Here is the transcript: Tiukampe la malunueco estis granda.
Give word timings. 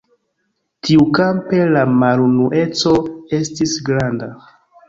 Tiukampe 0.85 1.59
la 1.75 1.83
malunueco 2.05 2.97
estis 3.41 3.79
granda. 3.91 4.35